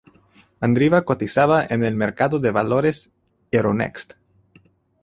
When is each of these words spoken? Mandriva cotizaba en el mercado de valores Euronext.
Mandriva 0.59 1.03
cotizaba 1.03 1.63
en 1.63 1.83
el 1.83 1.95
mercado 1.95 2.39
de 2.39 2.49
valores 2.49 3.11
Euronext. 3.51 4.13